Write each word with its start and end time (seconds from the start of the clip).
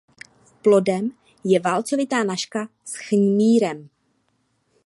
Plodem 0.61 1.11
je 1.43 1.59
válcovitá 1.59 2.23
nažka 2.23 2.69
s 2.85 2.95
chmýrem. 3.05 3.89